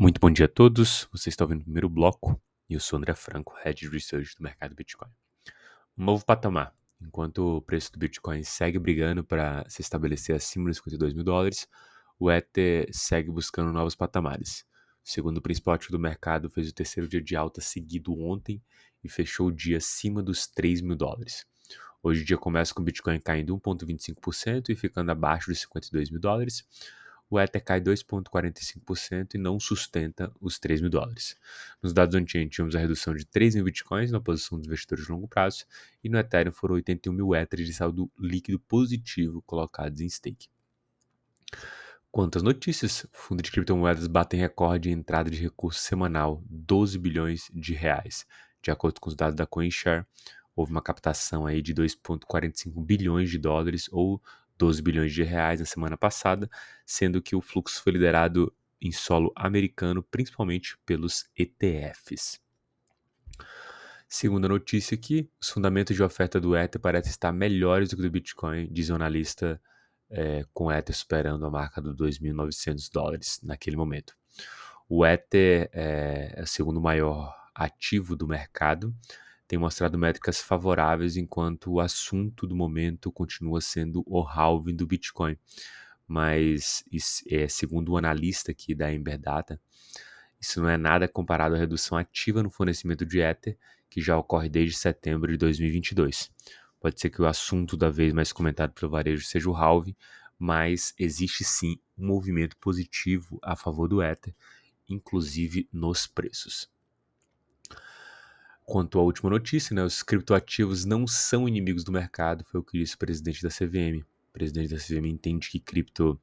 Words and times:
Muito 0.00 0.18
bom 0.18 0.30
dia 0.30 0.46
a 0.46 0.48
todos. 0.48 1.06
Você 1.12 1.28
está 1.28 1.44
ouvindo 1.44 1.60
o 1.60 1.64
primeiro 1.64 1.86
bloco 1.86 2.42
e 2.70 2.72
eu 2.72 2.80
sou 2.80 2.96
André 2.96 3.14
Franco, 3.14 3.54
Head 3.62 3.80
de 3.80 3.88
Research 3.90 4.34
do 4.34 4.42
mercado 4.42 4.74
Bitcoin. 4.74 5.10
Um 5.94 6.06
novo 6.06 6.24
patamar. 6.24 6.74
Enquanto 6.98 7.58
o 7.58 7.60
preço 7.60 7.92
do 7.92 7.98
Bitcoin 7.98 8.42
segue 8.42 8.78
brigando 8.78 9.22
para 9.22 9.62
se 9.68 9.82
estabelecer 9.82 10.34
acima 10.34 10.70
dos 10.70 10.78
52 10.78 11.12
mil 11.12 11.22
dólares, 11.22 11.68
o 12.18 12.30
Ether 12.30 12.88
segue 12.90 13.30
buscando 13.30 13.74
novos 13.74 13.94
patamares. 13.94 14.64
Segundo 15.04 15.36
o 15.36 15.42
principal 15.42 15.74
ativo 15.74 15.92
do 15.92 15.98
mercado, 15.98 16.48
fez 16.48 16.70
o 16.70 16.72
terceiro 16.72 17.06
dia 17.06 17.20
de 17.20 17.36
alta 17.36 17.60
seguido 17.60 18.18
ontem 18.18 18.62
e 19.04 19.08
fechou 19.10 19.48
o 19.48 19.52
dia 19.52 19.76
acima 19.76 20.22
dos 20.22 20.46
3 20.46 20.80
mil 20.80 20.96
dólares. 20.96 21.44
Hoje 22.02 22.22
o 22.22 22.24
dia 22.24 22.38
começa 22.38 22.72
com 22.72 22.80
o 22.80 22.84
Bitcoin 22.86 23.20
caindo 23.20 23.54
1,25% 23.54 24.70
e 24.70 24.74
ficando 24.74 25.10
abaixo 25.10 25.50
dos 25.50 25.60
52 25.60 26.10
mil 26.10 26.20
dólares 26.20 26.64
o 27.30 27.38
Ether 27.38 27.62
cai 27.64 27.80
2,45% 27.80 29.34
e 29.34 29.38
não 29.38 29.60
sustenta 29.60 30.32
os 30.40 30.58
3 30.58 30.80
mil 30.80 30.90
dólares. 30.90 31.36
Nos 31.80 31.92
dados 31.92 32.16
antigos, 32.16 32.54
tivemos 32.54 32.74
a 32.74 32.80
redução 32.80 33.14
de 33.14 33.24
3 33.24 33.54
mil 33.54 33.64
bitcoins 33.64 34.10
na 34.10 34.20
posição 34.20 34.58
dos 34.58 34.66
investidores 34.66 35.06
de 35.06 35.12
longo 35.12 35.28
prazo 35.28 35.64
e 36.02 36.08
no 36.08 36.18
Ethereum 36.18 36.52
foram 36.52 36.74
81 36.74 37.12
mil 37.12 37.34
Ethers 37.34 37.66
de 37.66 37.72
saldo 37.72 38.10
líquido 38.18 38.58
positivo 38.58 39.40
colocados 39.42 40.00
em 40.00 40.08
stake. 40.08 40.48
Quanto 42.10 42.38
às 42.38 42.42
notícias, 42.42 43.06
fundo 43.12 43.40
de 43.40 43.52
criptomoedas 43.52 44.08
batem 44.08 44.40
recorde 44.40 44.90
em 44.90 44.94
entrada 44.94 45.30
de 45.30 45.40
recurso 45.40 45.78
semanal, 45.78 46.42
12 46.50 46.98
bilhões 46.98 47.48
de 47.54 47.72
reais. 47.72 48.26
De 48.60 48.72
acordo 48.72 49.00
com 49.00 49.08
os 49.08 49.14
dados 49.14 49.36
da 49.36 49.46
CoinShare, 49.46 50.04
houve 50.56 50.72
uma 50.72 50.82
captação 50.82 51.46
aí 51.46 51.62
de 51.62 51.72
2,45 51.72 52.84
bilhões 52.84 53.30
de 53.30 53.38
dólares 53.38 53.88
ou 53.92 54.20
12 54.60 54.82
bilhões 54.82 55.14
de 55.14 55.22
reais 55.22 55.58
na 55.58 55.64
semana 55.64 55.96
passada, 55.96 56.48
sendo 56.84 57.22
que 57.22 57.34
o 57.34 57.40
fluxo 57.40 57.82
foi 57.82 57.94
liderado 57.94 58.54
em 58.78 58.92
solo 58.92 59.32
americano, 59.34 60.02
principalmente 60.02 60.76
pelos 60.84 61.24
ETFs. 61.34 62.38
Segunda 64.06 64.48
notícia 64.48 64.94
aqui, 64.94 65.30
os 65.40 65.48
fundamentos 65.48 65.96
de 65.96 66.02
oferta 66.02 66.38
do 66.38 66.54
Ether 66.54 66.80
parecem 66.80 67.10
estar 67.10 67.32
melhores 67.32 67.88
do 67.88 67.96
que 67.96 68.02
do 68.02 68.10
Bitcoin, 68.10 68.68
diz 68.70 68.90
o 68.90 68.94
analista, 68.94 69.58
é, 70.10 70.44
com 70.52 70.64
o 70.64 70.72
Ether 70.72 70.94
superando 70.94 71.46
a 71.46 71.50
marca 71.50 71.80
dos 71.80 71.96
2.900 71.96 72.90
dólares 72.92 73.40
naquele 73.42 73.76
momento. 73.76 74.14
O 74.88 75.06
Ether 75.06 75.70
é, 75.72 76.34
é 76.36 76.42
o 76.42 76.46
segundo 76.46 76.80
maior 76.80 77.34
ativo 77.54 78.14
do 78.14 78.26
mercado, 78.26 78.94
tem 79.50 79.58
mostrado 79.58 79.98
métricas 79.98 80.40
favoráveis, 80.40 81.16
enquanto 81.16 81.72
o 81.72 81.80
assunto 81.80 82.46
do 82.46 82.54
momento 82.54 83.10
continua 83.10 83.60
sendo 83.60 84.04
o 84.06 84.22
halving 84.22 84.76
do 84.76 84.86
Bitcoin. 84.86 85.36
Mas, 86.06 86.84
é, 87.28 87.48
segundo 87.48 87.90
o 87.90 87.96
analista 87.96 88.52
aqui 88.52 88.76
da 88.76 88.92
Ember 88.92 89.18
Data, 89.18 89.60
isso 90.40 90.62
não 90.62 90.68
é 90.68 90.76
nada 90.76 91.08
comparado 91.08 91.56
à 91.56 91.58
redução 91.58 91.98
ativa 91.98 92.44
no 92.44 92.48
fornecimento 92.48 93.04
de 93.04 93.18
Ether, 93.18 93.58
que 93.90 94.00
já 94.00 94.16
ocorre 94.16 94.48
desde 94.48 94.76
setembro 94.76 95.32
de 95.32 95.36
2022. 95.36 96.30
Pode 96.78 97.00
ser 97.00 97.10
que 97.10 97.20
o 97.20 97.26
assunto 97.26 97.76
da 97.76 97.90
vez 97.90 98.12
mais 98.12 98.32
comentado 98.32 98.72
pelo 98.72 98.92
varejo 98.92 99.26
seja 99.26 99.50
o 99.50 99.56
halving, 99.56 99.96
mas 100.38 100.94
existe 100.96 101.42
sim 101.42 101.76
um 101.98 102.06
movimento 102.06 102.56
positivo 102.58 103.40
a 103.42 103.56
favor 103.56 103.88
do 103.88 104.00
Ether, 104.00 104.32
inclusive 104.88 105.68
nos 105.72 106.06
preços. 106.06 106.70
Quanto 108.70 109.00
à 109.00 109.02
última 109.02 109.28
notícia, 109.28 109.74
né, 109.74 109.82
os 109.82 110.00
criptoativos 110.00 110.84
não 110.84 111.04
são 111.04 111.48
inimigos 111.48 111.82
do 111.82 111.90
mercado, 111.90 112.44
foi 112.44 112.60
o 112.60 112.62
que 112.62 112.78
disse 112.78 112.94
o 112.94 112.98
presidente 112.98 113.42
da 113.42 113.48
CVM. 113.48 114.00
O 114.28 114.32
presidente 114.32 114.72
da 114.72 114.76
CVM 114.76 115.06
entende 115.06 115.50
que 115.50 115.58
cripto 115.58 116.20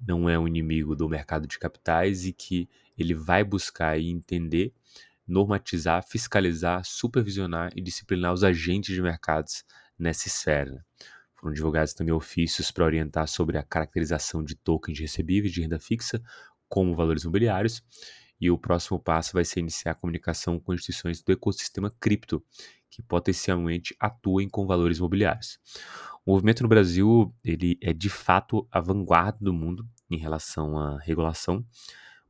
não 0.00 0.26
é 0.26 0.38
um 0.38 0.48
inimigo 0.48 0.96
do 0.96 1.06
mercado 1.06 1.46
de 1.46 1.58
capitais 1.58 2.24
e 2.24 2.32
que 2.32 2.66
ele 2.96 3.12
vai 3.12 3.44
buscar 3.44 3.98
e 3.98 4.08
entender, 4.08 4.72
normatizar, 5.28 6.02
fiscalizar, 6.02 6.82
supervisionar 6.82 7.70
e 7.76 7.82
disciplinar 7.82 8.32
os 8.32 8.42
agentes 8.42 8.94
de 8.94 9.02
mercados 9.02 9.62
nessa 9.98 10.28
esfera. 10.28 10.82
Foram 11.34 11.52
divulgados 11.52 11.92
também 11.92 12.14
ofícios 12.14 12.70
para 12.70 12.86
orientar 12.86 13.28
sobre 13.28 13.58
a 13.58 13.62
caracterização 13.62 14.42
de 14.42 14.54
tokens 14.54 14.98
recebíveis 14.98 15.52
de 15.52 15.60
renda 15.60 15.78
fixa 15.78 16.22
como 16.70 16.96
valores 16.96 17.24
imobiliários 17.24 17.82
e 18.42 18.50
o 18.50 18.58
próximo 18.58 18.98
passo 18.98 19.34
vai 19.34 19.44
ser 19.44 19.60
iniciar 19.60 19.92
a 19.92 19.94
comunicação 19.94 20.58
com 20.58 20.74
instituições 20.74 21.22
do 21.22 21.30
ecossistema 21.30 21.92
cripto, 22.00 22.44
que 22.90 23.00
potencialmente 23.00 23.94
atuem 24.00 24.48
com 24.48 24.66
valores 24.66 24.98
imobiliários. 24.98 25.60
O 26.26 26.32
movimento 26.32 26.64
no 26.64 26.68
Brasil 26.68 27.32
ele 27.44 27.78
é 27.80 27.92
de 27.92 28.10
fato 28.10 28.66
a 28.68 28.80
vanguarda 28.80 29.38
do 29.40 29.52
mundo 29.52 29.86
em 30.10 30.16
relação 30.16 30.76
à 30.76 30.98
regulação, 30.98 31.64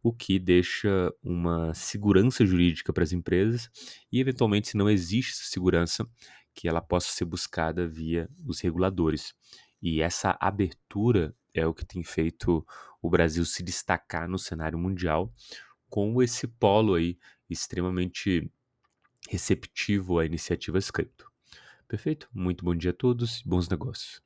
o 0.02 0.12
que 0.12 0.38
deixa 0.38 1.10
uma 1.22 1.72
segurança 1.72 2.44
jurídica 2.44 2.92
para 2.92 3.04
as 3.04 3.12
empresas 3.12 3.70
e, 4.12 4.20
eventualmente, 4.20 4.68
se 4.68 4.76
não 4.76 4.90
existe 4.90 5.32
essa 5.32 5.50
segurança, 5.50 6.06
que 6.54 6.68
ela 6.68 6.82
possa 6.82 7.10
ser 7.10 7.24
buscada 7.24 7.88
via 7.88 8.28
os 8.46 8.60
reguladores. 8.60 9.32
E 9.80 10.02
essa 10.02 10.36
abertura 10.38 11.34
é 11.54 11.66
o 11.66 11.72
que 11.72 11.86
tem 11.86 12.04
feito 12.04 12.66
o 13.00 13.08
Brasil 13.08 13.46
se 13.46 13.62
destacar 13.62 14.28
no 14.28 14.38
cenário 14.38 14.78
mundial, 14.78 15.32
com 15.92 16.22
esse 16.22 16.48
polo 16.48 16.94
aí 16.94 17.18
extremamente 17.50 18.50
receptivo 19.28 20.18
a 20.18 20.24
iniciativas 20.24 20.90
cripto. 20.90 21.30
Perfeito? 21.86 22.30
Muito 22.32 22.64
bom 22.64 22.74
dia 22.74 22.92
a 22.92 22.94
todos 22.94 23.40
e 23.40 23.48
bons 23.48 23.68
negócios. 23.68 24.22